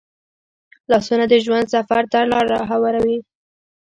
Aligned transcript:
لاسونه 0.91 1.25
د 1.29 1.33
ژوند 1.45 1.65
سفر 1.75 2.03
ته 2.11 2.19
لار 2.31 2.45
کوي 2.69 3.17